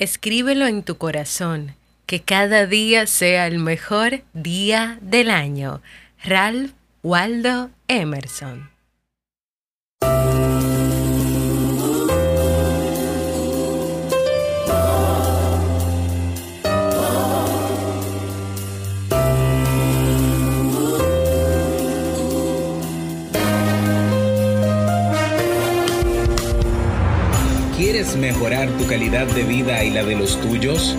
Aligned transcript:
Escríbelo 0.00 0.66
en 0.66 0.82
tu 0.82 0.96
corazón, 0.96 1.74
que 2.06 2.22
cada 2.22 2.64
día 2.64 3.06
sea 3.06 3.46
el 3.46 3.58
mejor 3.58 4.22
día 4.32 4.98
del 5.02 5.28
año. 5.28 5.82
Ralph 6.24 6.72
Waldo 7.02 7.68
Emerson. 7.86 8.70
¿Quieres 28.10 28.34
mejorar 28.34 28.68
tu 28.70 28.88
calidad 28.88 29.24
de 29.28 29.44
vida 29.44 29.84
y 29.84 29.90
la 29.90 30.02
de 30.02 30.16
los 30.16 30.40
tuyos? 30.40 30.96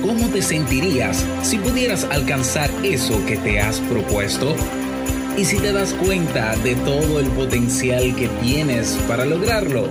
¿Cómo 0.00 0.26
te 0.28 0.40
sentirías 0.40 1.22
si 1.42 1.58
pudieras 1.58 2.04
alcanzar 2.04 2.70
eso 2.82 3.22
que 3.26 3.36
te 3.36 3.60
has 3.60 3.78
propuesto? 3.80 4.56
¿Y 5.36 5.44
si 5.44 5.58
te 5.58 5.70
das 5.72 5.92
cuenta 5.92 6.56
de 6.56 6.74
todo 6.76 7.20
el 7.20 7.26
potencial 7.26 8.16
que 8.16 8.28
tienes 8.40 8.98
para 9.06 9.26
lograrlo? 9.26 9.90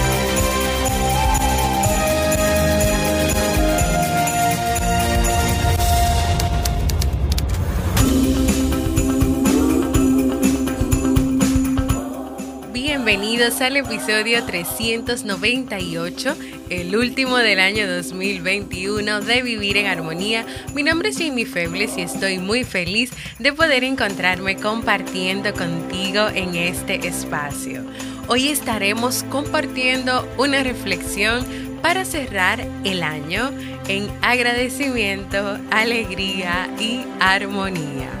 Bienvenidos 13.41 13.67
al 13.67 13.77
episodio 13.77 14.45
398, 14.45 16.35
el 16.69 16.95
último 16.95 17.37
del 17.37 17.59
año 17.59 17.91
2021 17.91 19.21
de 19.21 19.41
Vivir 19.41 19.77
en 19.77 19.87
Armonía. 19.87 20.45
Mi 20.75 20.83
nombre 20.83 21.09
es 21.09 21.17
Jamie 21.17 21.47
Febles 21.47 21.97
y 21.97 22.01
estoy 22.01 22.37
muy 22.37 22.63
feliz 22.63 23.09
de 23.39 23.51
poder 23.51 23.83
encontrarme 23.83 24.57
compartiendo 24.57 25.53
contigo 25.53 26.27
en 26.35 26.53
este 26.53 27.07
espacio. 27.07 27.83
Hoy 28.27 28.49
estaremos 28.49 29.23
compartiendo 29.23 30.31
una 30.37 30.61
reflexión 30.61 31.43
para 31.81 32.05
cerrar 32.05 32.63
el 32.83 33.01
año 33.01 33.49
en 33.87 34.07
agradecimiento, 34.21 35.57
alegría 35.71 36.69
y 36.79 37.01
armonía. 37.19 38.20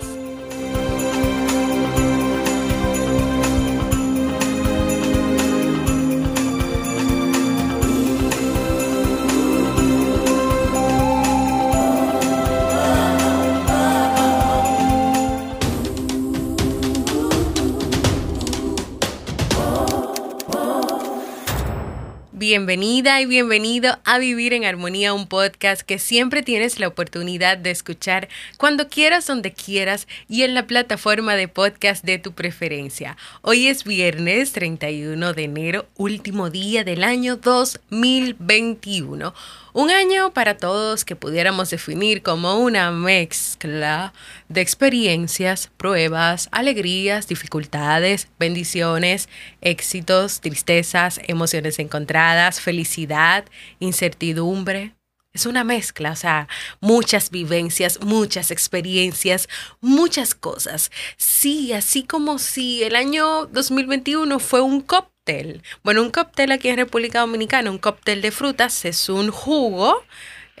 Bienvenida 22.41 23.21
y 23.21 23.27
bienvenido 23.27 23.99
a 24.03 24.17
Vivir 24.17 24.53
en 24.53 24.65
Armonía, 24.65 25.13
un 25.13 25.27
podcast 25.27 25.83
que 25.83 25.99
siempre 25.99 26.41
tienes 26.41 26.79
la 26.79 26.87
oportunidad 26.87 27.59
de 27.59 27.69
escuchar 27.69 28.29
cuando 28.57 28.89
quieras, 28.89 29.27
donde 29.27 29.53
quieras 29.53 30.07
y 30.27 30.41
en 30.41 30.55
la 30.55 30.65
plataforma 30.65 31.35
de 31.35 31.47
podcast 31.47 32.03
de 32.03 32.17
tu 32.17 32.31
preferencia. 32.31 33.15
Hoy 33.43 33.67
es 33.67 33.83
viernes 33.83 34.53
31 34.53 35.33
de 35.33 35.43
enero, 35.43 35.85
último 35.97 36.49
día 36.49 36.83
del 36.83 37.03
año 37.03 37.35
2021. 37.35 39.35
Un 39.73 39.89
año 39.89 40.33
para 40.33 40.57
todos 40.57 41.05
que 41.05 41.15
pudiéramos 41.15 41.69
definir 41.69 42.21
como 42.21 42.55
una 42.59 42.91
mezcla 42.91 44.11
de 44.49 44.59
experiencias, 44.59 45.71
pruebas, 45.77 46.49
alegrías, 46.51 47.29
dificultades, 47.29 48.27
bendiciones, 48.37 49.29
éxitos, 49.61 50.41
tristezas, 50.41 51.21
emociones 51.23 51.79
encontradas, 51.79 52.59
felicidad, 52.59 53.45
incertidumbre. 53.79 54.93
Es 55.31 55.45
una 55.45 55.63
mezcla, 55.63 56.11
o 56.11 56.15
sea, 56.17 56.49
muchas 56.81 57.29
vivencias, 57.29 58.01
muchas 58.01 58.51
experiencias, 58.51 59.47
muchas 59.79 60.35
cosas. 60.35 60.91
Sí, 61.15 61.71
así 61.71 62.03
como 62.03 62.39
si 62.39 62.83
el 62.83 62.97
año 62.97 63.45
2021 63.45 64.37
fue 64.39 64.59
un 64.59 64.81
cop 64.81 65.10
bueno, 65.83 66.01
un 66.01 66.09
cóctel 66.09 66.51
aquí 66.51 66.69
en 66.69 66.77
República 66.77 67.19
Dominicana, 67.19 67.69
un 67.69 67.77
cóctel 67.77 68.21
de 68.23 68.31
frutas 68.31 68.85
es 68.85 69.07
un 69.07 69.29
jugo. 69.29 70.03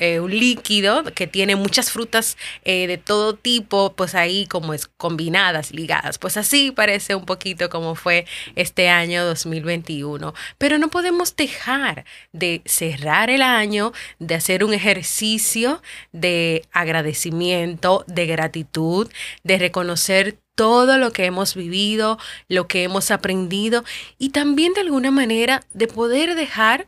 Eh, 0.01 0.19
un 0.19 0.31
líquido 0.31 1.03
que 1.13 1.27
tiene 1.27 1.55
muchas 1.55 1.91
frutas 1.91 2.35
eh, 2.65 2.87
de 2.87 2.97
todo 2.97 3.35
tipo, 3.35 3.93
pues 3.93 4.15
ahí 4.15 4.47
como 4.47 4.73
es 4.73 4.87
combinadas, 4.87 5.71
ligadas. 5.73 6.17
Pues 6.17 6.37
así 6.37 6.71
parece 6.71 7.13
un 7.13 7.25
poquito 7.25 7.69
como 7.69 7.93
fue 7.93 8.25
este 8.55 8.89
año 8.89 9.23
2021. 9.23 10.33
Pero 10.57 10.79
no 10.79 10.87
podemos 10.87 11.35
dejar 11.35 12.05
de 12.31 12.63
cerrar 12.65 13.29
el 13.29 13.43
año, 13.43 13.93
de 14.17 14.33
hacer 14.33 14.63
un 14.63 14.73
ejercicio 14.73 15.83
de 16.11 16.65
agradecimiento, 16.71 18.03
de 18.07 18.25
gratitud, 18.25 19.07
de 19.43 19.59
reconocer 19.59 20.39
todo 20.55 20.97
lo 20.97 21.11
que 21.11 21.25
hemos 21.25 21.53
vivido, 21.53 22.17
lo 22.47 22.67
que 22.67 22.81
hemos 22.81 23.11
aprendido 23.11 23.83
y 24.17 24.29
también 24.29 24.73
de 24.73 24.81
alguna 24.81 25.11
manera 25.11 25.61
de 25.73 25.85
poder 25.85 26.33
dejar 26.33 26.87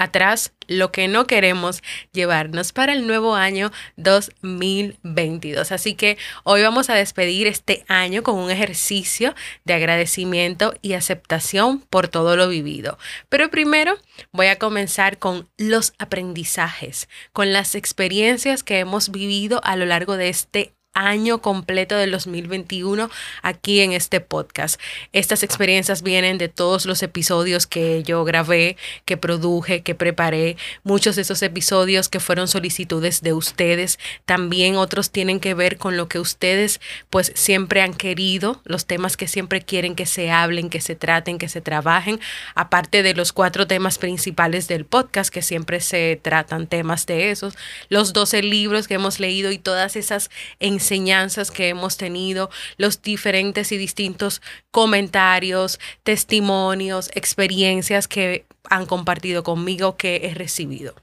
atrás 0.00 0.52
lo 0.66 0.92
que 0.92 1.08
no 1.08 1.26
queremos 1.26 1.82
llevarnos 2.12 2.72
para 2.72 2.92
el 2.92 3.06
nuevo 3.06 3.34
año 3.34 3.70
2022. 3.96 5.72
Así 5.72 5.94
que 5.94 6.16
hoy 6.44 6.62
vamos 6.62 6.90
a 6.90 6.94
despedir 6.94 7.46
este 7.46 7.84
año 7.88 8.22
con 8.22 8.36
un 8.36 8.50
ejercicio 8.50 9.34
de 9.64 9.74
agradecimiento 9.74 10.74
y 10.80 10.94
aceptación 10.94 11.80
por 11.80 12.08
todo 12.08 12.36
lo 12.36 12.48
vivido. 12.48 12.98
Pero 13.28 13.50
primero 13.50 13.98
voy 14.32 14.46
a 14.46 14.58
comenzar 14.58 15.18
con 15.18 15.48
los 15.58 15.92
aprendizajes, 15.98 17.08
con 17.32 17.52
las 17.52 17.74
experiencias 17.74 18.62
que 18.62 18.78
hemos 18.78 19.10
vivido 19.10 19.60
a 19.64 19.76
lo 19.76 19.86
largo 19.86 20.16
de 20.16 20.28
este 20.28 20.72
año 20.92 21.40
completo 21.40 21.96
del 21.96 22.10
2021 22.10 23.10
aquí 23.42 23.80
en 23.80 23.92
este 23.92 24.20
podcast. 24.20 24.80
Estas 25.12 25.42
experiencias 25.42 26.02
vienen 26.02 26.36
de 26.38 26.48
todos 26.48 26.84
los 26.84 27.02
episodios 27.02 27.66
que 27.66 28.02
yo 28.02 28.24
grabé, 28.24 28.76
que 29.04 29.16
produje, 29.16 29.82
que 29.82 29.94
preparé. 29.94 30.56
Muchos 30.82 31.16
de 31.16 31.22
esos 31.22 31.42
episodios 31.42 32.08
que 32.08 32.18
fueron 32.18 32.48
solicitudes 32.48 33.22
de 33.22 33.32
ustedes. 33.32 33.98
También 34.24 34.76
otros 34.76 35.10
tienen 35.10 35.38
que 35.38 35.54
ver 35.54 35.78
con 35.78 35.96
lo 35.96 36.08
que 36.08 36.18
ustedes 36.18 36.80
pues 37.08 37.32
siempre 37.34 37.82
han 37.82 37.94
querido, 37.94 38.60
los 38.64 38.86
temas 38.86 39.16
que 39.16 39.28
siempre 39.28 39.62
quieren 39.62 39.94
que 39.94 40.06
se 40.06 40.30
hablen, 40.30 40.70
que 40.70 40.80
se 40.80 40.96
traten, 40.96 41.38
que 41.38 41.48
se 41.48 41.60
trabajen, 41.60 42.20
aparte 42.54 43.02
de 43.02 43.14
los 43.14 43.32
cuatro 43.32 43.66
temas 43.66 43.98
principales 43.98 44.66
del 44.66 44.84
podcast 44.84 45.32
que 45.32 45.42
siempre 45.42 45.80
se 45.80 46.18
tratan 46.20 46.66
temas 46.66 47.06
de 47.06 47.30
esos, 47.30 47.54
los 47.88 48.12
12 48.12 48.42
libros 48.42 48.88
que 48.88 48.94
hemos 48.94 49.20
leído 49.20 49.52
y 49.52 49.58
todas 49.58 49.96
esas 49.96 50.30
enseñanzas 50.58 50.79
enseñanzas 50.80 51.50
que 51.50 51.68
hemos 51.68 51.96
tenido, 51.96 52.50
los 52.78 53.02
diferentes 53.02 53.70
y 53.70 53.76
distintos 53.76 54.40
comentarios, 54.70 55.78
testimonios, 56.02 57.10
experiencias 57.14 58.08
que 58.08 58.46
han 58.64 58.86
compartido 58.86 59.42
conmigo 59.42 59.96
que 59.96 60.22
he 60.24 60.34
recibido. 60.34 60.94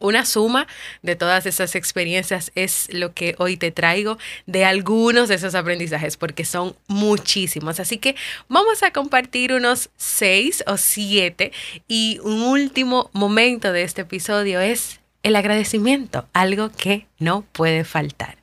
Una 0.00 0.24
suma 0.24 0.68
de 1.02 1.16
todas 1.16 1.44
esas 1.46 1.74
experiencias 1.74 2.52
es 2.54 2.88
lo 2.92 3.14
que 3.14 3.34
hoy 3.38 3.56
te 3.56 3.72
traigo 3.72 4.16
de 4.46 4.64
algunos 4.64 5.28
de 5.28 5.34
esos 5.34 5.56
aprendizajes, 5.56 6.16
porque 6.16 6.44
son 6.44 6.76
muchísimos. 6.86 7.80
Así 7.80 7.98
que 7.98 8.14
vamos 8.48 8.84
a 8.84 8.92
compartir 8.92 9.52
unos 9.52 9.90
seis 9.96 10.62
o 10.68 10.76
siete 10.76 11.50
y 11.88 12.20
un 12.22 12.42
último 12.42 13.10
momento 13.12 13.72
de 13.72 13.82
este 13.82 14.02
episodio 14.02 14.60
es 14.60 15.00
el 15.24 15.34
agradecimiento, 15.34 16.28
algo 16.32 16.70
que 16.70 17.08
no 17.18 17.42
puede 17.50 17.82
faltar. 17.82 18.38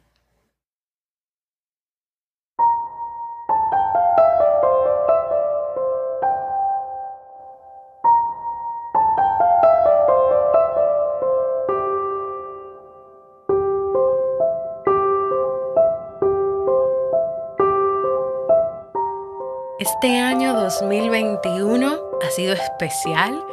Este 19.85 20.17
año 20.19 20.55
2021 20.55 21.87
ha 21.87 22.29
sido 22.31 22.53
especial 22.53 23.45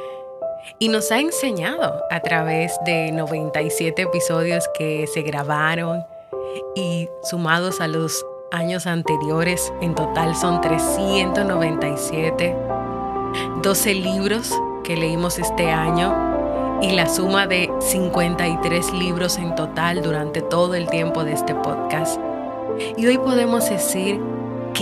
y 0.78 0.88
nos 0.88 1.12
ha 1.12 1.20
enseñado 1.20 2.02
a 2.10 2.20
través 2.20 2.72
de 2.86 3.12
97 3.12 4.00
episodios 4.00 4.64
que 4.78 5.06
se 5.12 5.20
grabaron 5.20 6.06
y 6.74 7.10
sumados 7.22 7.82
a 7.82 7.86
los 7.86 8.24
años 8.50 8.86
anteriores, 8.86 9.74
en 9.82 9.94
total 9.94 10.34
son 10.34 10.62
397, 10.62 12.56
12 13.62 13.94
libros 13.94 14.58
que 14.84 14.96
leímos 14.96 15.38
este 15.38 15.70
año 15.70 16.80
y 16.80 16.92
la 16.92 17.10
suma 17.10 17.46
de 17.46 17.70
53 17.78 18.90
libros 18.94 19.36
en 19.36 19.54
total 19.54 20.00
durante 20.00 20.40
todo 20.40 20.76
el 20.76 20.88
tiempo 20.88 21.24
de 21.24 21.34
este 21.34 21.54
podcast. 21.54 22.18
Y 22.96 23.06
hoy 23.06 23.18
podemos 23.18 23.68
decir 23.68 24.18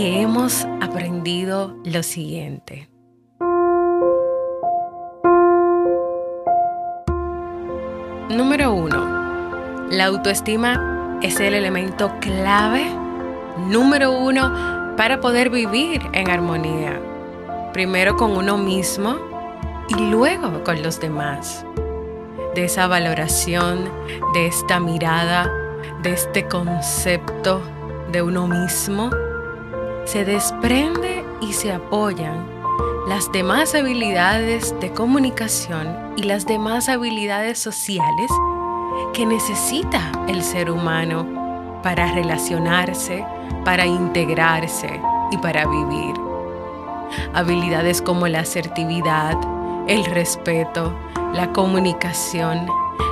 hemos 0.00 0.66
aprendido 0.80 1.76
lo 1.84 2.02
siguiente. 2.02 2.88
Número 8.30 8.72
uno, 8.72 9.88
la 9.90 10.06
autoestima 10.06 11.18
es 11.22 11.38
el 11.40 11.54
elemento 11.54 12.10
clave 12.20 12.86
número 13.68 14.12
uno 14.12 14.94
para 14.96 15.20
poder 15.20 15.50
vivir 15.50 16.00
en 16.12 16.30
armonía. 16.30 16.98
Primero 17.72 18.16
con 18.16 18.36
uno 18.36 18.56
mismo 18.56 19.18
y 19.88 20.10
luego 20.10 20.64
con 20.64 20.82
los 20.82 20.98
demás. 20.98 21.66
De 22.54 22.64
esa 22.64 22.86
valoración, 22.86 23.90
de 24.32 24.46
esta 24.46 24.80
mirada, 24.80 25.52
de 26.02 26.12
este 26.12 26.46
concepto 26.46 27.60
de 28.10 28.22
uno 28.22 28.46
mismo 28.46 29.10
se 30.10 30.24
desprende 30.24 31.24
y 31.40 31.52
se 31.52 31.72
apoyan 31.72 32.44
las 33.06 33.30
demás 33.30 33.76
habilidades 33.76 34.74
de 34.80 34.90
comunicación 34.90 36.14
y 36.16 36.24
las 36.24 36.46
demás 36.46 36.88
habilidades 36.88 37.60
sociales 37.60 38.28
que 39.12 39.24
necesita 39.24 40.10
el 40.26 40.42
ser 40.42 40.68
humano 40.68 41.80
para 41.84 42.10
relacionarse, 42.12 43.24
para 43.64 43.86
integrarse 43.86 45.00
y 45.30 45.36
para 45.38 45.64
vivir. 45.68 46.16
Habilidades 47.32 48.02
como 48.02 48.26
la 48.26 48.40
asertividad, 48.40 49.38
el 49.86 50.04
respeto, 50.06 50.92
la 51.34 51.52
comunicación, 51.52 52.66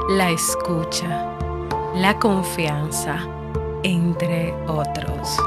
la 0.09 0.31
escucha, 0.31 1.33
la 1.95 2.19
confianza, 2.19 3.21
entre 3.85 4.53
otros. 4.67 5.39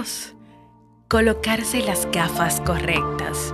Número 0.00 0.02
2. 0.02 0.34
Colocarse 1.08 1.82
las 1.82 2.08
gafas 2.10 2.60
correctas. 2.62 3.52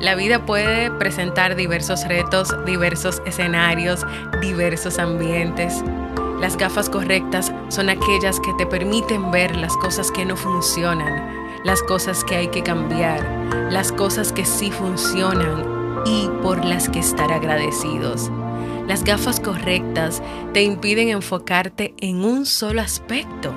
La 0.00 0.14
vida 0.14 0.44
puede 0.44 0.90
presentar 0.90 1.54
diversos 1.54 2.06
retos, 2.08 2.54
diversos 2.64 3.22
escenarios, 3.24 4.04
diversos 4.40 4.98
ambientes. 4.98 5.84
Las 6.40 6.56
gafas 6.56 6.90
correctas 6.90 7.52
son 7.68 7.88
aquellas 7.88 8.40
que 8.40 8.52
te 8.54 8.66
permiten 8.66 9.30
ver 9.30 9.56
las 9.56 9.76
cosas 9.76 10.10
que 10.10 10.24
no 10.24 10.36
funcionan, 10.36 11.62
las 11.64 11.82
cosas 11.84 12.24
que 12.24 12.36
hay 12.36 12.48
que 12.48 12.62
cambiar, 12.62 13.22
las 13.70 13.92
cosas 13.92 14.32
que 14.32 14.44
sí 14.44 14.70
funcionan 14.70 16.02
y 16.04 16.28
por 16.42 16.64
las 16.64 16.88
que 16.88 16.98
estar 16.98 17.30
agradecidos. 17.30 18.30
Las 18.88 19.04
gafas 19.04 19.40
correctas 19.40 20.22
te 20.52 20.62
impiden 20.62 21.08
enfocarte 21.10 21.94
en 22.00 22.24
un 22.24 22.44
solo 22.44 22.80
aspecto 22.80 23.52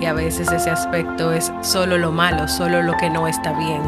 y 0.00 0.06
a 0.06 0.12
veces 0.12 0.50
ese 0.50 0.70
aspecto 0.70 1.32
es 1.32 1.52
solo 1.60 1.98
lo 1.98 2.10
malo, 2.10 2.48
solo 2.48 2.82
lo 2.82 2.96
que 2.96 3.10
no 3.10 3.28
está 3.28 3.52
bien, 3.52 3.82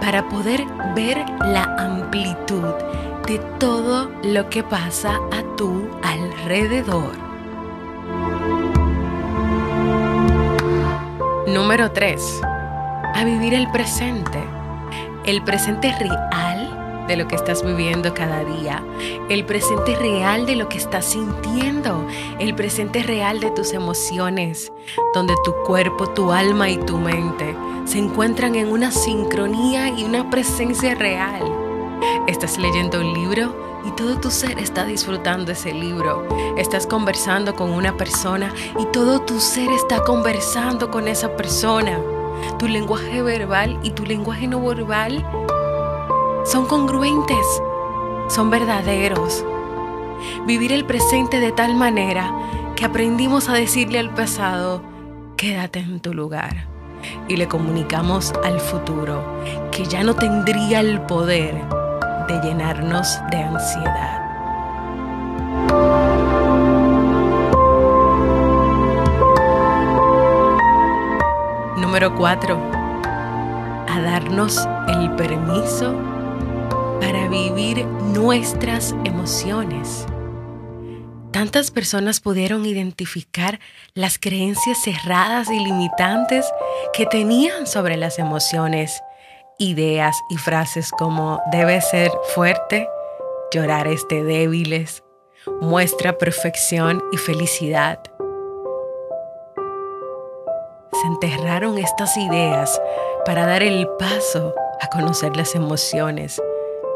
para 0.00 0.28
poder 0.28 0.64
ver 0.94 1.24
la 1.40 1.64
amplitud 1.78 2.74
de 3.26 3.38
todo 3.58 4.10
lo 4.22 4.48
que 4.48 4.62
pasa 4.62 5.16
a 5.32 5.56
tu 5.56 5.88
alrededor. 6.02 7.12
Número 11.46 11.90
3. 11.90 12.40
A 13.14 13.24
vivir 13.24 13.54
el 13.54 13.70
presente. 13.70 14.42
El 15.24 15.42
presente 15.42 15.94
real 15.98 16.51
de 17.12 17.18
lo 17.18 17.28
que 17.28 17.36
estás 17.36 17.62
viviendo 17.62 18.14
cada 18.14 18.42
día, 18.42 18.82
el 19.28 19.44
presente 19.44 19.94
real 19.96 20.46
de 20.46 20.56
lo 20.56 20.70
que 20.70 20.78
estás 20.78 21.04
sintiendo, 21.04 22.06
el 22.38 22.54
presente 22.54 23.02
real 23.02 23.38
de 23.38 23.50
tus 23.50 23.74
emociones, 23.74 24.72
donde 25.12 25.34
tu 25.44 25.52
cuerpo, 25.66 26.06
tu 26.06 26.32
alma 26.32 26.70
y 26.70 26.78
tu 26.78 26.96
mente 26.96 27.54
se 27.84 27.98
encuentran 27.98 28.54
en 28.54 28.68
una 28.68 28.90
sincronía 28.90 29.90
y 29.90 30.04
una 30.04 30.30
presencia 30.30 30.94
real. 30.94 31.42
Estás 32.28 32.56
leyendo 32.56 33.00
un 33.00 33.12
libro 33.12 33.54
y 33.84 33.90
todo 33.90 34.18
tu 34.18 34.30
ser 34.30 34.58
está 34.58 34.86
disfrutando 34.86 35.52
ese 35.52 35.74
libro. 35.74 36.26
Estás 36.56 36.86
conversando 36.86 37.54
con 37.54 37.72
una 37.72 37.94
persona 37.94 38.54
y 38.80 38.86
todo 38.86 39.20
tu 39.20 39.38
ser 39.38 39.70
está 39.70 40.02
conversando 40.02 40.90
con 40.90 41.08
esa 41.08 41.36
persona. 41.36 42.00
Tu 42.58 42.68
lenguaje 42.68 43.20
verbal 43.20 43.78
y 43.82 43.90
tu 43.90 44.06
lenguaje 44.06 44.46
no 44.46 44.64
verbal 44.64 45.22
son 46.44 46.66
congruentes, 46.66 47.62
son 48.28 48.50
verdaderos. 48.50 49.44
Vivir 50.46 50.72
el 50.72 50.84
presente 50.84 51.40
de 51.40 51.52
tal 51.52 51.74
manera 51.74 52.32
que 52.76 52.84
aprendimos 52.84 53.48
a 53.48 53.54
decirle 53.54 53.98
al 53.98 54.10
pasado, 54.14 54.82
quédate 55.36 55.80
en 55.80 56.00
tu 56.00 56.14
lugar. 56.14 56.68
Y 57.28 57.36
le 57.36 57.48
comunicamos 57.48 58.32
al 58.44 58.60
futuro 58.60 59.22
que 59.72 59.84
ya 59.84 60.04
no 60.04 60.14
tendría 60.14 60.80
el 60.80 61.00
poder 61.02 61.54
de 62.28 62.40
llenarnos 62.42 63.18
de 63.30 63.38
ansiedad. 63.38 64.20
Número 71.76 72.14
4. 72.14 72.58
A 73.88 74.00
darnos 74.00 74.66
el 74.88 75.10
permiso 75.16 76.11
vivir 77.32 77.86
nuestras 77.86 78.94
emociones. 79.04 80.06
Tantas 81.30 81.70
personas 81.70 82.20
pudieron 82.20 82.66
identificar 82.66 83.58
las 83.94 84.18
creencias 84.18 84.82
cerradas 84.82 85.48
y 85.50 85.58
limitantes 85.58 86.46
que 86.92 87.06
tenían 87.06 87.66
sobre 87.66 87.96
las 87.96 88.18
emociones, 88.18 89.02
ideas 89.58 90.14
y 90.28 90.36
frases 90.36 90.90
como 90.90 91.40
debe 91.50 91.80
ser 91.80 92.12
fuerte, 92.34 92.86
llorar 93.50 93.86
es 93.86 94.06
de 94.08 94.22
débiles, 94.22 95.02
muestra 95.62 96.18
perfección 96.18 97.02
y 97.12 97.16
felicidad. 97.16 97.98
Se 100.92 101.06
enterraron 101.06 101.78
estas 101.78 102.14
ideas 102.18 102.78
para 103.24 103.46
dar 103.46 103.62
el 103.62 103.88
paso 103.98 104.54
a 104.82 104.88
conocer 104.88 105.34
las 105.34 105.54
emociones 105.54 106.38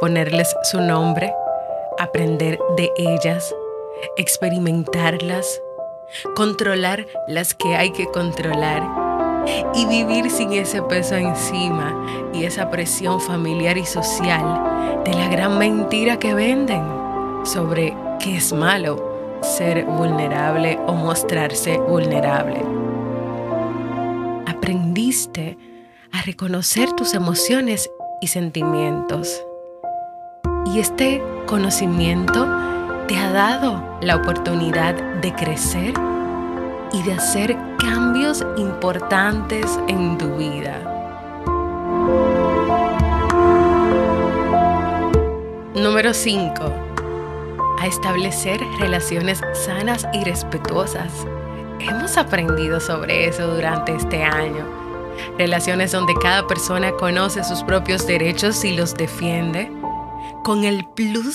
ponerles 0.00 0.55
su 0.65 0.81
nombre, 0.81 1.33
aprender 1.99 2.59
de 2.76 2.91
ellas, 2.97 3.55
experimentarlas, 4.17 5.61
controlar 6.35 7.07
las 7.29 7.55
que 7.55 7.76
hay 7.76 7.91
que 7.91 8.07
controlar 8.07 8.83
y 9.75 9.87
vivir 9.87 10.31
sin 10.31 10.53
ese 10.53 10.83
peso 10.83 11.15
encima 11.17 12.31
y 12.33 12.45
esa 12.45 12.71
presión 12.71 13.21
familiar 13.21 13.79
y 13.79 13.87
social 13.87 15.03
de 15.05 15.15
la 15.15 15.29
gran 15.29 15.59
mentira 15.59 16.19
que 16.19 16.35
venden 16.35 16.83
sobre 17.45 17.95
que 18.19 18.37
es 18.37 18.53
malo 18.53 19.38
ser 19.43 19.85
vulnerable 19.85 20.79
o 20.87 20.95
mostrarse 20.95 21.79
vulnerable 21.79 22.61
aprendiste 24.67 25.57
a 26.11 26.23
reconocer 26.23 26.93
tus 26.95 27.15
emociones 27.15 27.88
y 28.21 28.26
sentimientos. 28.26 29.46
Y 30.66 30.80
este 30.80 31.23
conocimiento 31.46 32.46
te 33.06 33.16
ha 33.16 33.30
dado 33.30 33.99
la 34.00 34.16
oportunidad 34.16 34.94
de 35.20 35.32
crecer 35.32 35.94
y 36.92 37.02
de 37.02 37.12
hacer 37.12 37.56
cambios 37.78 38.44
importantes 38.56 39.78
en 39.87 40.18
tu 40.18 40.37
vida. 40.37 40.92
Número 45.75 46.12
5. 46.12 46.54
A 47.78 47.87
establecer 47.87 48.61
relaciones 48.80 49.40
sanas 49.52 50.06
y 50.12 50.25
respetuosas. 50.25 51.12
Hemos 51.78 52.16
aprendido 52.16 52.80
sobre 52.80 53.28
eso 53.28 53.46
durante 53.54 53.94
este 53.94 54.25
año. 54.25 54.64
Relaciones 55.38 55.92
donde 55.92 56.14
cada 56.20 56.46
persona 56.46 56.90
conoce 56.92 57.44
sus 57.44 57.62
propios 57.62 58.06
derechos 58.06 58.64
y 58.64 58.75
los 58.76 58.94
defiende, 58.94 59.70
con 60.47 60.62
el 60.62 60.85
plus 60.85 61.35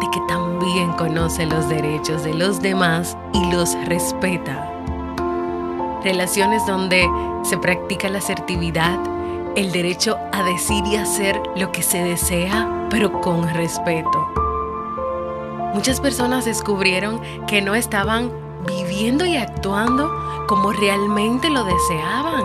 de 0.00 0.08
que 0.12 0.20
también 0.28 0.92
conoce 0.92 1.46
los 1.46 1.68
derechos 1.68 2.22
de 2.22 2.32
los 2.32 2.62
demás 2.62 3.18
y 3.32 3.44
los 3.50 3.74
respeta. 3.86 4.72
Relaciones 6.04 6.64
donde 6.64 7.10
se 7.42 7.58
practica 7.58 8.08
la 8.08 8.18
asertividad, 8.18 9.00
el 9.56 9.72
derecho 9.72 10.16
a 10.32 10.44
decir 10.44 10.84
y 10.86 10.94
hacer 10.94 11.42
lo 11.56 11.72
que 11.72 11.82
se 11.82 12.04
desea, 12.04 12.86
pero 12.88 13.20
con 13.20 13.52
respeto. 13.52 14.28
Muchas 15.74 16.00
personas 16.00 16.44
descubrieron 16.44 17.20
que 17.48 17.60
no 17.62 17.74
estaban 17.74 18.30
viviendo 18.64 19.26
y 19.26 19.34
actuando 19.34 20.08
como 20.46 20.70
realmente 20.70 21.50
lo 21.50 21.64
deseaban, 21.64 22.44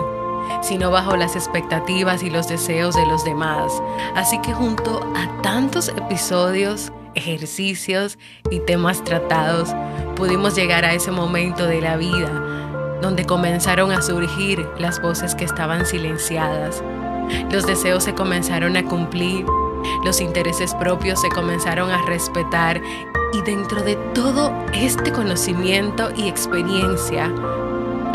sino 0.62 0.90
bajo 0.90 1.16
las 1.16 1.36
expectativas 1.36 2.22
y 2.22 2.30
los 2.30 2.48
deseos 2.48 2.94
de 2.94 3.06
los 3.06 3.24
demás. 3.24 3.72
Así 4.14 4.38
que 4.40 4.52
junto 4.52 5.00
a 5.14 5.42
tantos 5.42 5.88
episodios, 5.88 6.92
ejercicios 7.14 8.18
y 8.50 8.60
temas 8.60 9.04
tratados, 9.04 9.74
pudimos 10.16 10.54
llegar 10.54 10.84
a 10.84 10.94
ese 10.94 11.10
momento 11.10 11.66
de 11.66 11.80
la 11.80 11.96
vida 11.96 12.30
donde 13.02 13.26
comenzaron 13.26 13.90
a 13.90 14.00
surgir 14.00 14.66
las 14.78 15.02
voces 15.02 15.34
que 15.34 15.44
estaban 15.44 15.84
silenciadas. 15.84 16.82
Los 17.50 17.66
deseos 17.66 18.04
se 18.04 18.14
comenzaron 18.14 18.76
a 18.76 18.84
cumplir, 18.84 19.44
los 20.04 20.20
intereses 20.20 20.74
propios 20.76 21.20
se 21.20 21.28
comenzaron 21.28 21.90
a 21.90 22.00
respetar 22.06 22.80
y 23.32 23.40
dentro 23.42 23.82
de 23.82 23.96
todo 24.14 24.52
este 24.72 25.10
conocimiento 25.10 26.10
y 26.16 26.28
experiencia 26.28 27.32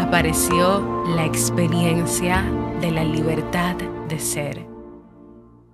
apareció 0.07 1.03
la 1.17 1.25
experiencia 1.25 2.41
de 2.79 2.91
la 2.91 3.03
libertad 3.03 3.75
de 4.07 4.17
ser, 4.17 4.65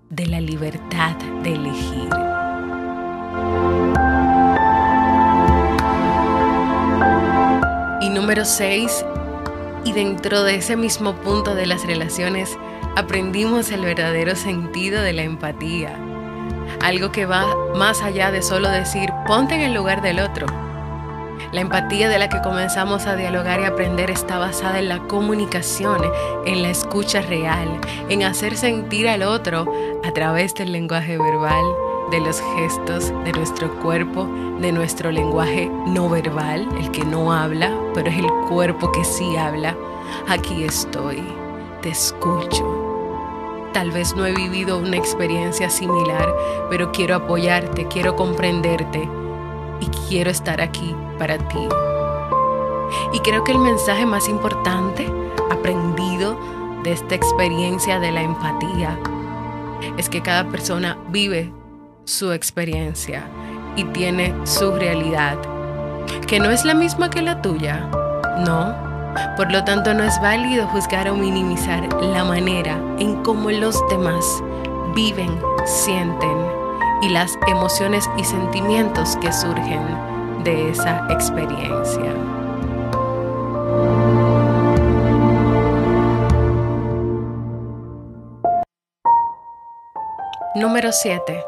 de 0.09 0.25
la 0.25 0.41
libertad 0.41 1.15
de 1.43 1.53
elegir. 1.53 2.09
Y 8.01 8.09
número 8.09 8.43
6, 8.43 9.05
y 9.85 9.91
dentro 9.91 10.41
de 10.41 10.55
ese 10.55 10.77
mismo 10.77 11.13
punto 11.17 11.53
de 11.53 11.67
las 11.67 11.85
relaciones, 11.85 12.57
aprendimos 12.95 13.71
el 13.71 13.81
verdadero 13.81 14.35
sentido 14.35 15.03
de 15.03 15.13
la 15.13 15.21
empatía 15.21 15.95
algo 16.81 17.11
que 17.11 17.25
va 17.25 17.45
más 17.75 18.01
allá 18.01 18.31
de 18.31 18.41
solo 18.41 18.67
decir 18.67 19.09
ponte 19.27 19.55
en 19.55 19.61
el 19.61 19.73
lugar 19.73 20.01
del 20.01 20.19
otro. 20.19 20.62
La 21.53 21.61
empatía 21.61 22.09
de 22.09 22.17
la 22.17 22.29
que 22.29 22.41
comenzamos 22.41 23.05
a 23.05 23.15
dialogar 23.15 23.59
y 23.59 23.65
aprender 23.65 24.09
está 24.09 24.39
basada 24.39 24.79
en 24.79 24.89
la 24.89 24.97
comunicación, 25.07 26.01
en 26.47 26.63
la 26.63 26.71
escucha 26.71 27.21
real, 27.21 27.79
en 28.09 28.23
hacer 28.23 28.57
sentir 28.57 29.07
al 29.07 29.21
otro 29.21 29.71
a 30.03 30.11
través 30.13 30.55
del 30.55 30.71
lenguaje 30.71 31.15
verbal, 31.15 31.63
de 32.09 32.21
los 32.21 32.41
gestos, 32.55 33.13
de 33.23 33.33
nuestro 33.33 33.71
cuerpo, 33.81 34.27
de 34.59 34.71
nuestro 34.71 35.11
lenguaje 35.11 35.69
no 35.85 36.09
verbal, 36.09 36.67
el 36.79 36.89
que 36.89 37.05
no 37.05 37.31
habla, 37.31 37.71
pero 37.93 38.09
es 38.09 38.17
el 38.17 38.31
cuerpo 38.49 38.91
que 38.91 39.05
sí 39.05 39.37
habla. 39.37 39.77
Aquí 40.27 40.63
estoy, 40.63 41.23
te 41.83 41.89
escucho, 41.89 42.79
Tal 43.73 43.89
vez 43.89 44.15
no 44.15 44.25
he 44.25 44.33
vivido 44.33 44.77
una 44.77 44.97
experiencia 44.97 45.67
similar, 45.67 46.31
pero 46.69 46.91
quiero 46.91 47.15
apoyarte, 47.15 47.87
quiero 47.87 48.15
comprenderte 48.15 49.09
y 49.83 49.87
quiero 50.07 50.29
estar 50.29 50.61
aquí 50.61 50.95
para 51.19 51.37
ti. 51.37 51.67
Y 53.11 53.19
creo 53.19 53.43
que 53.43 53.51
el 53.51 53.59
mensaje 53.59 54.05
más 54.05 54.29
importante 54.29 55.05
aprendido 55.51 56.37
de 56.83 56.93
esta 56.93 57.15
experiencia 57.15 57.99
de 57.99 58.11
la 58.11 58.21
empatía 58.21 58.97
es 59.97 60.09
que 60.09 60.21
cada 60.21 60.45
persona 60.45 60.97
vive 61.09 61.51
su 62.05 62.31
experiencia 62.31 63.27
y 63.75 63.83
tiene 63.85 64.33
su 64.45 64.71
realidad, 64.71 65.37
que 66.27 66.39
no 66.39 66.49
es 66.49 66.63
la 66.63 66.73
misma 66.73 67.09
que 67.09 67.21
la 67.21 67.41
tuya, 67.41 67.89
no, 68.45 68.75
por 69.35 69.51
lo 69.51 69.63
tanto, 69.63 69.93
no 69.93 70.03
es 70.03 70.19
válido 70.21 70.67
juzgar 70.67 71.09
o 71.09 71.15
minimizar 71.15 72.01
la 72.01 72.23
manera 72.23 72.79
en 72.99 73.21
cómo 73.23 73.51
los 73.51 73.77
demás 73.89 74.43
viven, 74.95 75.39
sienten 75.65 76.62
y 77.03 77.09
las 77.09 77.37
emociones 77.47 78.09
y 78.17 78.23
sentimientos 78.23 79.17
que 79.17 79.33
surgen 79.33 79.81
de 80.45 80.69
esa 80.69 81.05
experiencia. 81.09 82.13
Número 90.55 90.93
7. 90.93 91.43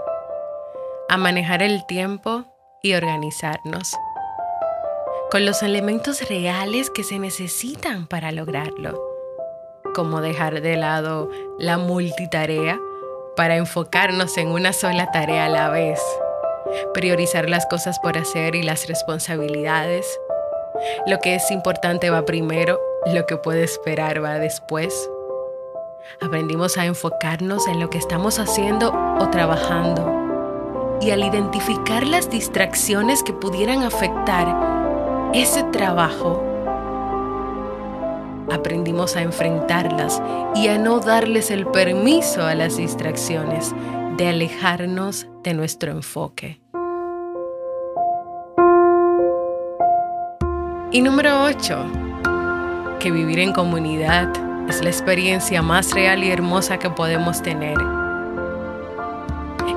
A 1.08 1.18
manejar 1.18 1.64
el 1.64 1.86
tiempo 1.86 2.44
y 2.84 2.96
organizarnos 2.96 3.96
con 5.32 5.46
los 5.46 5.64
elementos 5.64 6.28
reales 6.28 6.90
que 6.90 7.04
se 7.04 7.18
necesitan 7.18 8.08
para 8.08 8.34
lograrlo, 8.34 9.02
como 9.94 10.20
dejar 10.20 10.62
de 10.62 10.76
lado 10.76 11.30
la 11.60 11.78
multitarea 11.78 12.78
para 13.36 13.56
enfocarnos 13.56 14.38
en 14.38 14.50
una 14.50 14.74
sola 14.74 15.12
tarea 15.12 15.46
a 15.46 15.50
la 15.50 15.70
vez, 15.70 16.00
priorizar 16.94 17.50
las 17.50 17.66
cosas 17.66 18.00
por 18.00 18.18
hacer 18.18 18.56
y 18.56 18.64
las 18.64 18.88
responsabilidades. 18.88 20.20
Lo 21.08 21.20
que 21.20 21.36
es 21.36 21.52
importante 21.52 22.10
va 22.10 22.26
primero, 22.26 22.80
lo 23.14 23.26
que 23.26 23.38
puede 23.38 23.64
esperar 23.64 24.24
va 24.24 24.40
después. 24.40 25.10
Aprendimos 26.22 26.78
a 26.78 26.86
enfocarnos 26.86 27.68
en 27.68 27.80
lo 27.80 27.90
que 27.90 27.98
estamos 27.98 28.40
haciendo 28.40 28.92
o 29.20 29.30
trabajando 29.30 30.98
y 31.02 31.12
al 31.12 31.24
identificar 31.24 32.06
las 32.06 32.30
distracciones 32.30 33.24
que 33.24 33.34
pudieran 33.34 33.84
afectar 33.84 34.48
ese 35.34 35.64
trabajo, 35.64 36.42
aprendimos 38.56 39.16
a 39.16 39.22
enfrentarlas 39.22 40.22
y 40.56 40.68
a 40.68 40.78
no 40.78 41.00
darles 41.00 41.52
el 41.52 41.68
permiso 41.68 42.44
a 42.44 42.56
las 42.56 42.78
distracciones 42.78 43.74
de 44.18 44.28
alejarnos 44.28 45.28
de 45.44 45.54
nuestro 45.54 45.92
enfoque. 45.92 46.60
Y 50.92 51.02
número 51.02 51.44
8, 51.44 51.86
que 53.00 53.12
vivir 53.12 53.40
en 53.40 53.54
comunidad 53.54 54.32
es 54.70 54.82
la 54.84 54.90
experiencia 54.90 55.62
más 55.62 55.94
real 55.94 56.24
y 56.24 56.32
hermosa 56.32 56.80
que 56.80 56.90
podemos 56.90 57.42
tener. 57.42 57.78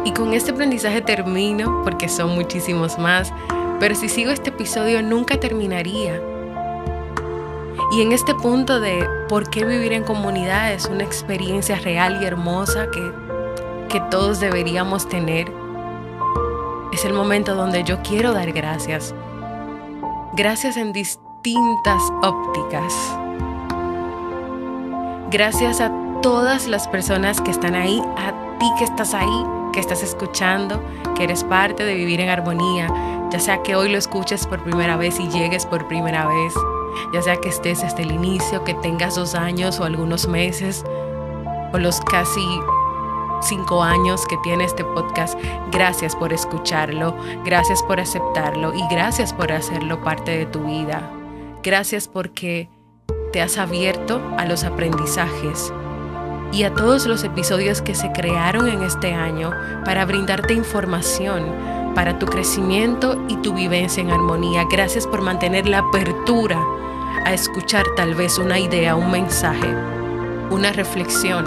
Y 0.05 0.13
con 0.13 0.33
este 0.33 0.53
aprendizaje 0.53 1.03
termino 1.03 1.83
porque 1.83 2.09
son 2.09 2.35
muchísimos 2.35 2.99
más 2.99 3.33
pero 3.81 3.95
si 3.95 4.09
sigo 4.09 4.33
este 4.33 4.51
episodio 4.51 5.03
nunca 5.03 5.39
terminaría. 5.39 6.21
Y 7.91 8.03
en 8.03 8.13
este 8.13 8.35
punto 8.35 8.81
de 8.81 9.09
por 9.29 9.49
qué 9.49 9.65
vivir 9.65 9.95
en 9.95 10.05
comunidad 10.05 10.73
es 10.73 10.87
una 10.87 11.05
experiencia 11.05 11.77
real 11.77 12.23
y 12.23 12.27
hermosa 12.27 12.91
que, 12.91 13.13
que 13.89 14.01
todos 14.11 14.41
deberíamos 14.41 15.09
tener, 15.09 15.51
es 16.93 17.05
el 17.07 17.15
momento 17.15 17.55
donde 17.55 17.85
yo 17.85 18.03
quiero 18.03 18.35
dar 18.35 18.53
gracias. 18.53 19.15
Gracias 20.35 20.77
en 20.77 20.93
distintas 20.93 22.03
ópticas. 22.23 22.93
Gracias 25.31 25.81
a 25.81 25.91
todas 26.21 26.67
las 26.67 26.89
personas 26.89 27.41
que 27.41 27.51
están 27.51 27.75
ahí, 27.75 28.03
a 28.17 28.59
ti 28.59 28.67
que 28.79 28.85
estás 28.85 29.15
ahí, 29.15 29.45
que 29.73 29.81
estás 29.81 30.03
escuchando, 30.03 30.83
que 31.17 31.25
eres 31.25 31.43
parte 31.45 31.85
de 31.85 31.95
vivir 31.95 32.21
en 32.21 32.29
armonía, 32.29 32.89
ya 33.31 33.41
sea 33.41 33.63
que 33.63 33.77
hoy 33.77 33.91
lo 33.91 33.99
escuches 33.99 34.47
por 34.47 34.63
primera 34.63 34.97
vez 34.97 35.19
y 35.21 35.29
llegues 35.29 35.67
por 35.67 35.87
primera 35.87 36.27
vez, 36.27 36.55
ya 37.13 37.23
sea 37.23 37.37
que 37.37 37.49
estés 37.49 37.83
desde 37.83 38.03
el 38.03 38.13
inicio, 38.13 38.65
que 38.65 38.75
tengas 38.75 39.15
dos 39.17 39.35
años 39.35 39.81
o 39.81 39.85
algunos 39.85 40.29
meses, 40.29 40.85
o 41.73 41.79
los 41.79 42.01
casi 42.01 42.43
cinco 43.41 43.83
años 43.83 44.27
que 44.27 44.37
tiene 44.39 44.65
este 44.65 44.85
podcast, 44.85 45.39
gracias 45.71 46.17
por 46.17 46.33
escucharlo, 46.33 47.15
gracias 47.45 47.83
por 47.83 48.01
aceptarlo 48.01 48.75
y 48.75 48.83
gracias 48.91 49.33
por 49.33 49.53
hacerlo 49.53 50.03
parte 50.03 50.37
de 50.37 50.47
tu 50.47 50.65
vida. 50.65 51.11
Gracias 51.63 52.09
porque 52.09 52.69
te 53.33 53.43
has 53.43 53.59
abierto 53.59 54.21
a 54.39 54.47
los 54.47 54.65
aprendizajes 54.65 55.73
y 56.53 56.63
a 56.63 56.73
todos 56.73 57.07
los 57.07 57.25
episodios 57.25 57.83
que 57.83 57.95
se 57.95 58.11
crearon 58.13 58.69
en 58.69 58.83
este 58.83 59.13
año 59.13 59.53
para 59.85 60.05
brindarte 60.05 60.55
información 60.55 61.45
para 61.99 62.17
tu 62.17 62.27
crecimiento 62.27 63.21
y 63.27 63.35
tu 63.39 63.55
vivencia 63.55 64.01
en 64.01 64.13
armonía. 64.13 64.63
Gracias 64.71 65.05
por 65.05 65.21
mantener 65.21 65.67
la 65.67 65.79
apertura 65.79 66.57
a 67.25 67.35
escuchar 67.35 67.85
tal 67.97 68.15
vez 68.15 68.39
una 68.39 68.61
idea, 68.61 68.95
un 68.95 69.11
mensaje, 69.11 69.67
una 70.49 70.71
reflexión 70.71 71.45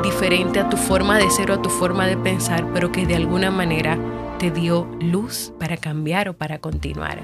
diferente 0.00 0.60
a 0.60 0.68
tu 0.68 0.76
forma 0.76 1.18
de 1.18 1.28
ser 1.28 1.50
o 1.50 1.54
a 1.54 1.62
tu 1.62 1.70
forma 1.70 2.06
de 2.06 2.16
pensar, 2.16 2.64
pero 2.72 2.92
que 2.92 3.04
de 3.04 3.16
alguna 3.16 3.50
manera 3.50 3.98
te 4.38 4.52
dio 4.52 4.86
luz 5.00 5.52
para 5.58 5.76
cambiar 5.76 6.28
o 6.28 6.34
para 6.34 6.60
continuar. 6.60 7.18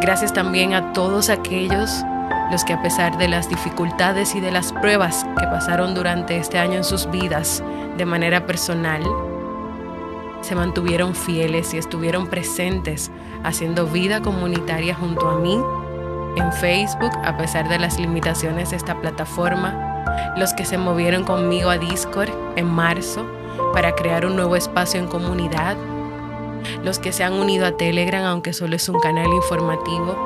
Gracias 0.00 0.32
también 0.32 0.72
a 0.72 0.94
todos 0.94 1.28
aquellos 1.28 2.02
los 2.50 2.64
que 2.64 2.72
a 2.72 2.80
pesar 2.80 3.18
de 3.18 3.28
las 3.28 3.46
dificultades 3.50 4.34
y 4.34 4.40
de 4.40 4.52
las 4.52 4.72
pruebas 4.72 5.26
que 5.38 5.44
pasaron 5.48 5.94
durante 5.94 6.38
este 6.38 6.58
año 6.58 6.76
en 6.76 6.84
sus 6.84 7.10
vidas 7.10 7.62
de 7.98 8.06
manera 8.06 8.46
personal, 8.46 9.02
se 10.40 10.54
mantuvieron 10.54 11.14
fieles 11.14 11.74
y 11.74 11.78
estuvieron 11.78 12.26
presentes 12.26 13.10
haciendo 13.44 13.86
vida 13.86 14.20
comunitaria 14.20 14.94
junto 14.94 15.28
a 15.28 15.38
mí 15.38 15.58
en 16.36 16.52
Facebook 16.52 17.12
a 17.24 17.36
pesar 17.36 17.68
de 17.68 17.78
las 17.78 17.98
limitaciones 17.98 18.70
de 18.70 18.76
esta 18.76 19.00
plataforma, 19.00 20.34
los 20.36 20.54
que 20.54 20.64
se 20.64 20.78
movieron 20.78 21.24
conmigo 21.24 21.70
a 21.70 21.78
Discord 21.78 22.30
en 22.56 22.66
marzo 22.66 23.26
para 23.72 23.94
crear 23.94 24.26
un 24.26 24.36
nuevo 24.36 24.56
espacio 24.56 25.00
en 25.00 25.08
comunidad, 25.08 25.76
los 26.84 26.98
que 26.98 27.12
se 27.12 27.24
han 27.24 27.34
unido 27.34 27.66
a 27.66 27.76
Telegram 27.76 28.24
aunque 28.24 28.52
solo 28.52 28.76
es 28.76 28.88
un 28.88 29.00
canal 29.00 29.28
informativo. 29.32 30.16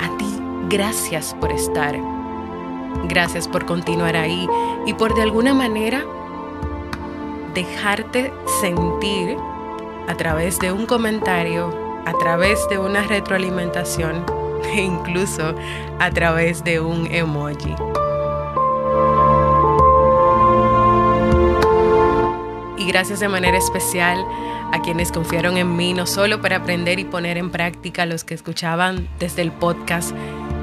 A 0.00 0.16
ti, 0.16 0.40
gracias 0.68 1.34
por 1.40 1.52
estar. 1.52 1.96
Gracias 3.04 3.48
por 3.48 3.66
continuar 3.66 4.16
ahí 4.16 4.48
y 4.86 4.94
por 4.94 5.14
de 5.14 5.22
alguna 5.22 5.54
manera 5.54 6.04
dejarte 7.54 8.32
sentir 8.60 9.36
a 10.08 10.16
través 10.16 10.58
de 10.58 10.72
un 10.72 10.86
comentario, 10.86 11.72
a 12.06 12.12
través 12.14 12.58
de 12.68 12.78
una 12.78 13.02
retroalimentación 13.02 14.24
e 14.74 14.82
incluso 14.82 15.54
a 15.98 16.10
través 16.10 16.64
de 16.64 16.80
un 16.80 17.06
emoji. 17.06 17.74
Y 22.76 22.86
gracias 22.86 23.20
de 23.20 23.28
manera 23.28 23.58
especial 23.58 24.24
a 24.72 24.80
quienes 24.80 25.12
confiaron 25.12 25.56
en 25.56 25.76
mí, 25.76 25.92
no 25.92 26.06
solo 26.06 26.40
para 26.40 26.56
aprender 26.56 26.98
y 26.98 27.04
poner 27.04 27.36
en 27.36 27.50
práctica 27.50 28.06
los 28.06 28.24
que 28.24 28.34
escuchaban 28.34 29.08
desde 29.18 29.42
el 29.42 29.52
podcast, 29.52 30.12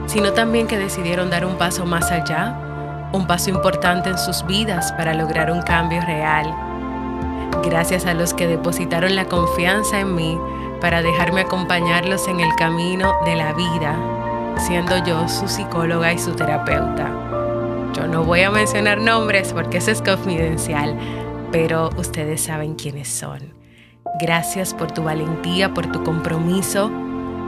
sino 0.07 0.33
también 0.33 0.67
que 0.67 0.77
decidieron 0.77 1.29
dar 1.29 1.45
un 1.45 1.57
paso 1.57 1.85
más 1.85 2.11
allá, 2.11 3.09
un 3.13 3.27
paso 3.27 3.49
importante 3.49 4.09
en 4.09 4.17
sus 4.17 4.45
vidas 4.45 4.91
para 4.93 5.13
lograr 5.13 5.51
un 5.51 5.61
cambio 5.61 6.01
real. 6.01 6.66
Gracias 7.63 8.05
a 8.05 8.13
los 8.13 8.33
que 8.33 8.47
depositaron 8.47 9.15
la 9.15 9.25
confianza 9.25 9.99
en 9.99 10.15
mí 10.15 10.39
para 10.79 11.01
dejarme 11.01 11.41
acompañarlos 11.41 12.27
en 12.27 12.39
el 12.39 12.53
camino 12.55 13.13
de 13.25 13.35
la 13.35 13.53
vida, 13.53 13.95
siendo 14.57 15.03
yo 15.05 15.27
su 15.27 15.47
psicóloga 15.47 16.13
y 16.13 16.19
su 16.19 16.33
terapeuta. 16.33 17.11
Yo 17.93 18.07
no 18.07 18.23
voy 18.23 18.41
a 18.41 18.51
mencionar 18.51 18.99
nombres 18.99 19.53
porque 19.53 19.77
eso 19.77 19.91
es 19.91 20.01
confidencial, 20.01 20.97
pero 21.51 21.89
ustedes 21.97 22.41
saben 22.43 22.75
quiénes 22.75 23.07
son. 23.07 23.53
Gracias 24.19 24.73
por 24.73 24.91
tu 24.91 25.03
valentía, 25.03 25.73
por 25.73 25.91
tu 25.91 26.03
compromiso, 26.03 26.91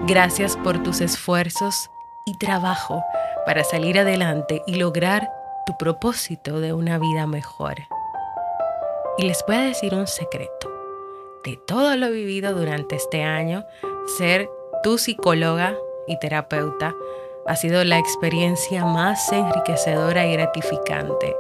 gracias 0.08 0.58
por 0.58 0.82
tus 0.84 1.02
esfuerzos 1.02 1.90
y 2.26 2.38
trabajo 2.38 3.04
para 3.46 3.64
salir 3.64 4.00
adelante 4.00 4.62
y 4.68 4.76
lograr 4.76 5.30
tu 5.66 5.78
propósito 5.78 6.60
de 6.60 6.74
una 6.74 6.98
vida 6.98 7.28
mejor. 7.28 7.76
Y 9.20 9.24
les 9.24 9.44
voy 9.46 9.58
a 9.58 9.62
decir 9.64 9.94
un 9.96 10.08
secreto 10.08 10.72
de 11.44 11.60
todo 11.68 11.98
lo 11.98 12.10
vivido 12.10 12.54
durante 12.54 12.96
este 12.96 13.22
año, 13.22 13.66
ser 14.18 14.50
tu 14.82 14.98
psicóloga 14.98 15.76
y 16.08 16.18
terapeuta 16.20 16.96
ha 17.46 17.56
sido 17.58 17.84
la 17.84 17.98
experiencia 17.98 18.86
más 18.86 19.30
enriquecedora 19.34 20.26
y 20.26 20.32
gratificante 20.32 21.36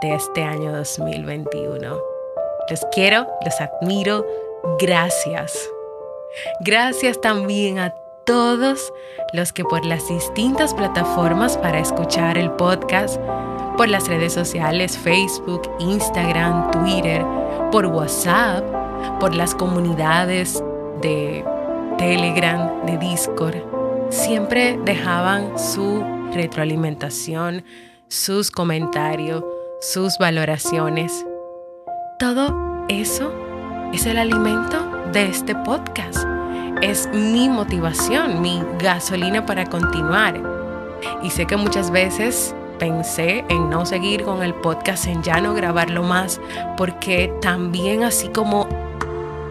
de 0.00 0.14
este 0.14 0.42
año 0.42 0.72
2021. 0.72 2.00
Los 2.70 2.86
quiero, 2.92 3.26
los 3.44 3.60
admiro, 3.60 4.24
gracias. 4.78 5.68
Gracias 6.60 7.20
también 7.20 7.78
a 7.78 7.94
todos 8.24 8.90
los 9.34 9.52
que 9.52 9.64
por 9.64 9.84
las 9.84 10.08
distintas 10.08 10.72
plataformas 10.72 11.58
para 11.58 11.78
escuchar 11.78 12.38
el 12.38 12.50
podcast, 12.52 13.20
por 13.78 13.88
las 13.88 14.08
redes 14.08 14.32
sociales, 14.32 14.98
Facebook, 14.98 15.62
Instagram, 15.78 16.72
Twitter, 16.72 17.24
por 17.70 17.86
WhatsApp, 17.86 18.64
por 19.20 19.36
las 19.36 19.54
comunidades 19.54 20.60
de 21.00 21.44
Telegram, 21.96 22.84
de 22.86 22.98
Discord, 22.98 23.62
siempre 24.10 24.76
dejaban 24.84 25.56
su 25.56 26.04
retroalimentación, 26.34 27.64
sus 28.08 28.50
comentarios, 28.50 29.44
sus 29.80 30.18
valoraciones. 30.18 31.24
Todo 32.18 32.84
eso 32.88 33.32
es 33.92 34.06
el 34.06 34.18
alimento 34.18 34.90
de 35.12 35.26
este 35.26 35.54
podcast. 35.54 36.26
Es 36.82 37.08
mi 37.12 37.48
motivación, 37.48 38.42
mi 38.42 38.60
gasolina 38.80 39.46
para 39.46 39.66
continuar. 39.66 40.42
Y 41.22 41.30
sé 41.30 41.46
que 41.46 41.56
muchas 41.56 41.92
veces 41.92 42.56
pensé 42.78 43.44
en 43.48 43.70
no 43.70 43.84
seguir 43.84 44.24
con 44.24 44.42
el 44.42 44.54
podcast, 44.54 45.06
en 45.06 45.22
ya 45.22 45.40
no 45.40 45.54
grabarlo 45.54 46.02
más, 46.02 46.40
porque 46.76 47.32
también 47.40 48.04
así 48.04 48.28
como 48.28 48.68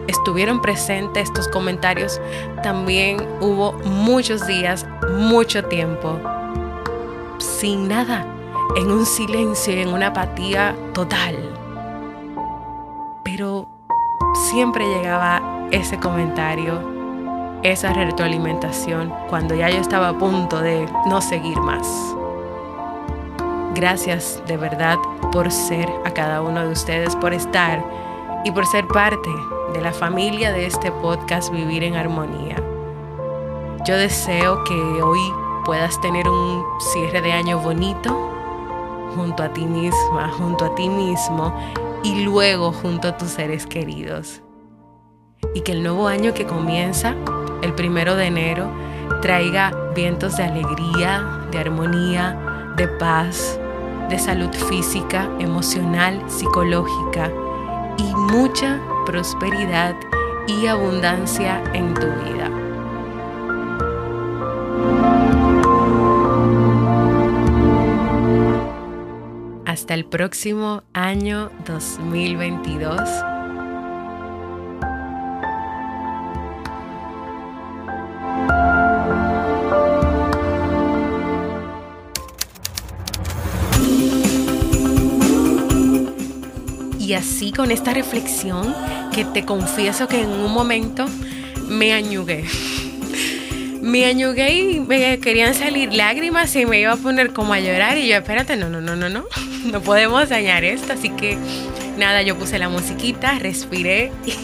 estuvieron 0.08 0.60
presentes 0.60 1.24
estos 1.24 1.48
comentarios, 1.48 2.20
también 2.62 3.18
hubo 3.40 3.74
muchos 3.84 4.46
días, 4.46 4.86
mucho 5.16 5.64
tiempo, 5.64 6.18
sin 7.38 7.88
nada, 7.88 8.26
en 8.76 8.90
un 8.90 9.06
silencio, 9.06 9.74
en 9.74 9.88
una 9.88 10.08
apatía 10.08 10.74
total. 10.94 11.36
Pero 13.22 13.68
siempre 14.50 14.86
llegaba 14.86 15.68
ese 15.70 15.98
comentario, 15.98 16.80
esa 17.62 17.92
retroalimentación, 17.92 19.12
cuando 19.28 19.54
ya 19.54 19.68
yo 19.68 19.78
estaba 19.78 20.08
a 20.08 20.18
punto 20.18 20.60
de 20.60 20.86
no 21.06 21.20
seguir 21.20 21.58
más. 21.58 22.17
Gracias 23.74 24.42
de 24.46 24.56
verdad 24.56 24.96
por 25.32 25.50
ser 25.50 25.88
a 26.04 26.10
cada 26.12 26.42
uno 26.42 26.64
de 26.64 26.72
ustedes, 26.72 27.14
por 27.16 27.32
estar 27.32 27.84
y 28.44 28.50
por 28.50 28.66
ser 28.66 28.86
parte 28.88 29.30
de 29.72 29.80
la 29.80 29.92
familia 29.92 30.52
de 30.52 30.66
este 30.66 30.90
podcast 30.90 31.52
Vivir 31.52 31.84
en 31.84 31.94
Armonía. 31.94 32.56
Yo 33.86 33.96
deseo 33.96 34.64
que 34.64 34.74
hoy 34.74 35.20
puedas 35.64 36.00
tener 36.00 36.28
un 36.28 36.64
cierre 36.92 37.20
de 37.20 37.32
año 37.32 37.58
bonito 37.58 38.10
junto 39.14 39.42
a 39.42 39.52
ti 39.52 39.66
misma, 39.66 40.30
junto 40.36 40.64
a 40.64 40.74
ti 40.74 40.88
mismo 40.88 41.54
y 42.02 42.24
luego 42.24 42.72
junto 42.72 43.08
a 43.08 43.16
tus 43.16 43.28
seres 43.28 43.66
queridos. 43.66 44.42
Y 45.54 45.60
que 45.60 45.72
el 45.72 45.82
nuevo 45.82 46.08
año 46.08 46.34
que 46.34 46.46
comienza, 46.46 47.14
el 47.62 47.74
primero 47.74 48.16
de 48.16 48.26
enero, 48.26 48.70
traiga 49.20 49.72
vientos 49.94 50.36
de 50.36 50.44
alegría, 50.44 51.46
de 51.50 51.58
armonía, 51.58 52.47
de 52.78 52.86
paz, 52.86 53.58
de 54.08 54.18
salud 54.18 54.54
física, 54.68 55.28
emocional, 55.40 56.22
psicológica 56.30 57.30
y 57.98 58.14
mucha 58.32 58.80
prosperidad 59.04 59.96
y 60.46 60.68
abundancia 60.68 61.60
en 61.74 61.92
tu 61.92 62.06
vida. 62.06 62.50
Hasta 69.66 69.94
el 69.94 70.04
próximo 70.06 70.84
año 70.92 71.50
2022. 71.66 73.00
Y 87.08 87.14
así 87.14 87.52
con 87.52 87.70
esta 87.70 87.94
reflexión 87.94 88.74
que 89.14 89.24
te 89.24 89.46
confieso 89.46 90.06
que 90.08 90.20
en 90.20 90.28
un 90.28 90.52
momento 90.52 91.06
me 91.66 91.94
añugué. 91.94 92.44
Me 93.80 94.04
añugué 94.04 94.52
y 94.52 94.80
me 94.80 95.18
querían 95.18 95.54
salir 95.54 95.94
lágrimas 95.94 96.54
y 96.56 96.66
me 96.66 96.80
iba 96.80 96.92
a 96.92 96.96
poner 96.96 97.32
como 97.32 97.54
a 97.54 97.60
llorar 97.60 97.96
y 97.96 98.08
yo, 98.08 98.16
espérate, 98.16 98.56
no, 98.56 98.68
no, 98.68 98.82
no, 98.82 98.96
no, 98.96 99.08
no, 99.08 99.24
no 99.72 99.80
podemos 99.80 100.28
dañar 100.28 100.64
esto. 100.64 100.92
Así 100.92 101.08
que 101.10 101.38
nada, 101.96 102.20
yo 102.20 102.36
puse 102.36 102.58
la 102.58 102.68
musiquita, 102.68 103.38
respiré 103.38 104.12
y, 104.26 104.34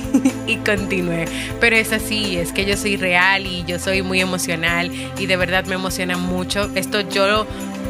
y 0.53 0.57
continué. 0.59 1.27
Pero 1.61 1.77
es 1.77 1.93
así, 1.93 2.37
es 2.37 2.53
que 2.53 2.65
yo 2.65 2.79
soy 2.79 2.97
real 2.97 3.45
y 3.47 3.65
yo 3.67 3.79
soy 3.79 4.01
muy 4.01 4.21
emocional 4.21 4.91
y 5.19 5.27
de 5.27 5.37
verdad 5.37 5.67
me 5.67 5.75
emociona 5.75 6.17
mucho. 6.17 6.71
Esto 6.75 7.03
yo 7.03 7.47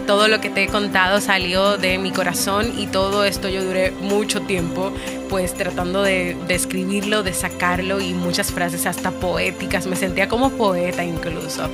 todo 0.06 0.28
lo 0.28 0.40
que 0.40 0.50
te 0.50 0.64
he 0.64 0.68
contado 0.68 1.20
salió 1.20 1.76
de 1.76 1.98
mi 1.98 2.10
corazón 2.10 2.78
y 2.78 2.86
todo 2.86 3.24
esto 3.24 3.48
yo 3.48 3.64
duré 3.64 3.90
mucho 3.90 4.42
tiempo 4.42 4.92
pues 5.28 5.54
tratando 5.54 6.02
de, 6.02 6.36
de, 6.46 6.54
escribirlo, 6.54 7.22
de 7.22 7.32
sacarlo 7.32 8.00
y 8.00 8.14
muchas 8.14 8.52
frases 8.52 8.86
hasta 8.86 9.10
poéticas, 9.10 9.86
me 9.86 9.96
sentía 9.96 10.28
como 10.28 10.50
poeta 10.50 11.04
incluso. 11.04 11.68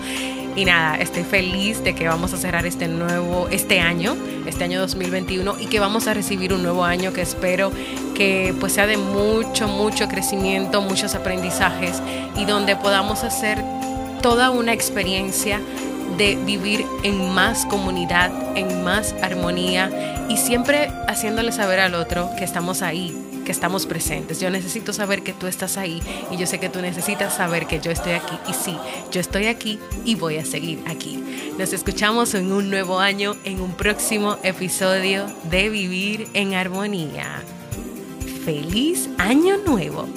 Y 0.57 0.65
nada, 0.65 0.97
estoy 0.97 1.23
feliz 1.23 1.83
de 1.85 1.95
que 1.95 2.09
vamos 2.09 2.33
a 2.35 2.37
cerrar 2.37 2.67
este 2.67 2.89
nuevo, 2.89 3.47
este 3.51 3.81
año, 3.81 4.17
este 4.47 4.65
año 4.65 4.81
2021 4.81 5.57
y 5.61 5.67
que 5.67 5.79
vamos 5.79 6.09
a 6.09 6.15
recibir 6.15 6.53
un 6.53 6.63
nuevo 6.63 6.85
año 6.85 7.13
que 7.13 7.23
espero 7.23 7.71
que 8.15 8.55
pues 8.59 8.73
sea 8.73 8.87
de 8.87 8.97
mucho, 8.97 9.69
mucho 9.69 10.09
crecimiento, 10.09 10.83
muchos 10.83 11.15
aprendizajes 11.15 12.03
y 12.37 12.47
donde 12.47 12.75
podamos 12.75 13.23
hacer 13.23 13.63
toda 14.23 14.51
una 14.51 14.73
experiencia 14.73 15.61
de 16.17 16.37
vivir 16.37 16.85
en 17.03 17.35
más 17.35 17.67
comunidad, 17.67 18.31
en 18.57 18.83
más 18.85 19.15
armonía 19.23 20.27
y 20.29 20.37
siempre 20.37 20.91
haciéndole 21.09 21.53
saber 21.53 21.81
al 21.81 21.95
otro 21.95 22.31
que 22.39 22.45
estamos 22.45 22.83
ahí, 22.83 23.17
que 23.45 23.53
estamos 23.53 23.87
presentes. 23.87 24.41
Yo 24.41 24.51
necesito 24.51 24.93
saber 24.93 25.23
que 25.23 25.33
tú 25.33 25.47
estás 25.47 25.77
ahí 25.77 26.03
y 26.31 26.37
yo 26.37 26.47
sé 26.47 26.59
que 26.59 26.69
tú 26.69 26.81
necesitas 26.81 27.35
saber 27.35 27.67
que 27.67 27.81
yo 27.81 27.91
estoy 27.91 28.13
aquí. 28.13 28.37
Y 28.49 28.53
sí, 28.53 28.77
yo 29.11 29.21
estoy 29.21 29.47
aquí 29.47 29.79
y 30.05 30.15
voy 30.15 30.39
a 30.39 30.45
seguir 30.45 30.83
aquí. 30.87 31.53
Nos 31.59 31.73
escuchamos 31.73 32.35
en 32.35 32.53
un 32.53 32.71
nuevo 32.71 33.01
año, 33.01 33.37
en 33.45 33.61
un 33.61 33.73
próximo 33.73 34.37
episodio 34.43 35.27
de 35.51 35.69
Vivir 35.69 36.29
en 36.35 36.55
Armonía. 36.55 37.43
¡Feliz 38.45 39.09
Año 39.19 39.59
Nuevo! 39.59 40.09